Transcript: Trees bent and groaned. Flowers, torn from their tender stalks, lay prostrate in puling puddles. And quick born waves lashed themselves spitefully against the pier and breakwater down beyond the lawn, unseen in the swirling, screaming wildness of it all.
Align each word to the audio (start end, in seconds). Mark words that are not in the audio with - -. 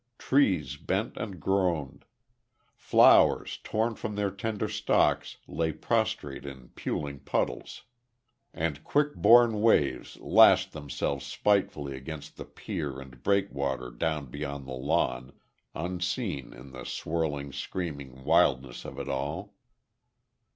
Trees 0.17 0.77
bent 0.77 1.15
and 1.15 1.39
groaned. 1.39 2.05
Flowers, 2.75 3.59
torn 3.63 3.93
from 3.93 4.15
their 4.15 4.31
tender 4.31 4.67
stalks, 4.67 5.37
lay 5.47 5.71
prostrate 5.71 6.43
in 6.43 6.69
puling 6.69 7.19
puddles. 7.19 7.83
And 8.51 8.83
quick 8.83 9.13
born 9.13 9.61
waves 9.61 10.19
lashed 10.19 10.71
themselves 10.73 11.27
spitefully 11.27 11.95
against 11.95 12.35
the 12.37 12.45
pier 12.45 12.99
and 12.99 13.21
breakwater 13.21 13.91
down 13.91 14.25
beyond 14.31 14.65
the 14.65 14.73
lawn, 14.73 15.33
unseen 15.75 16.51
in 16.51 16.71
the 16.71 16.83
swirling, 16.83 17.53
screaming 17.53 18.23
wildness 18.23 18.85
of 18.85 18.97
it 18.97 19.07
all. 19.07 19.53